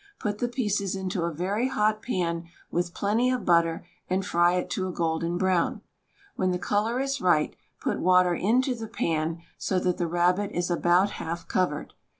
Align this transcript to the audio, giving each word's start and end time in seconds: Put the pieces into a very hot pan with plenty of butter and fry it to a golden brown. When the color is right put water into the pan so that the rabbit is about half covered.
Put 0.17 0.39
the 0.39 0.47
pieces 0.47 0.95
into 0.95 1.25
a 1.25 1.31
very 1.31 1.67
hot 1.67 2.01
pan 2.01 2.45
with 2.71 2.91
plenty 2.95 3.29
of 3.29 3.45
butter 3.45 3.85
and 4.09 4.25
fry 4.25 4.55
it 4.55 4.67
to 4.71 4.87
a 4.87 4.91
golden 4.91 5.37
brown. 5.37 5.81
When 6.35 6.49
the 6.49 6.57
color 6.57 6.99
is 6.99 7.21
right 7.21 7.55
put 7.79 7.99
water 7.99 8.33
into 8.33 8.73
the 8.73 8.87
pan 8.87 9.43
so 9.59 9.77
that 9.77 9.99
the 9.99 10.07
rabbit 10.07 10.49
is 10.53 10.71
about 10.71 11.11
half 11.11 11.47
covered. 11.47 11.93